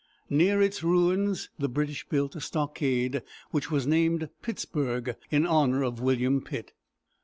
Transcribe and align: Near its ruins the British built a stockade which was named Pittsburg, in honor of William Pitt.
Near 0.31 0.59
its 0.63 0.81
ruins 0.83 1.51
the 1.59 1.69
British 1.69 2.09
built 2.09 2.35
a 2.35 2.41
stockade 2.41 3.21
which 3.51 3.69
was 3.69 3.85
named 3.85 4.29
Pittsburg, 4.41 5.15
in 5.29 5.45
honor 5.45 5.83
of 5.83 5.99
William 6.01 6.41
Pitt. 6.41 6.73